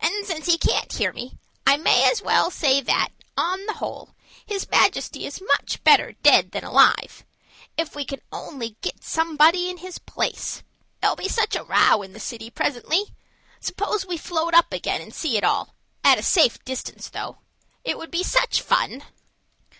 [0.00, 4.16] And since he can't hear me, I may as well say that, on the whole,
[4.44, 7.24] his majesty is much better dead than alive
[7.76, 10.64] if we can only get somebody in his place.
[11.00, 13.14] There'll be such a row in the city presently.
[13.60, 17.38] Suppose we float up again and see it all at a safe distance, though.
[17.84, 19.04] It will be such fun!"